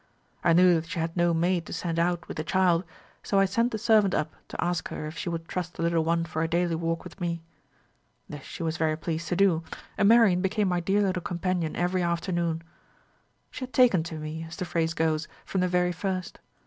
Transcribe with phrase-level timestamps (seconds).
[0.43, 2.83] I knew that she had no maid to send out with the child,
[3.21, 6.03] so I sent the servant up to ask her if she would trust the little
[6.03, 7.43] one for a daily walk with me.
[8.27, 9.61] This she was very pleased to do,
[9.99, 12.63] and Marian became my dear little companion every afternoon.
[13.51, 16.39] She had taken to me, as the phrase goes, from the very first.